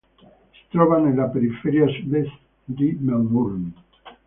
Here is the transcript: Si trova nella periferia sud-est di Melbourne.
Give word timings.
Si 0.55 0.63
trova 0.71 0.97
nella 0.97 1.27
periferia 1.27 1.85
sud-est 1.85 2.35
di 2.65 2.97
Melbourne. 3.01 3.71